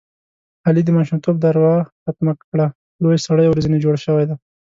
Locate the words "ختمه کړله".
2.07-2.67